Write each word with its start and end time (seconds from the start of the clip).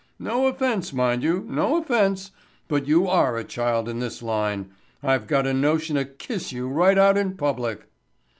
No 0.17 0.47
offense, 0.47 0.91
mind 0.91 1.21
you, 1.21 1.45
no 1.47 1.77
offense, 1.79 2.31
but 2.67 2.87
you 2.87 3.05
are 3.07 3.37
a 3.37 3.43
child 3.43 3.87
in 3.87 3.99
this 3.99 4.23
line. 4.23 4.71
I've 5.03 5.27
got 5.27 5.45
a 5.45 5.53
notion 5.53 5.95
to 5.95 6.05
kiss 6.05 6.51
you 6.51 6.67
right 6.67 6.97
out 6.97 7.19
in 7.19 7.37
public." 7.37 7.85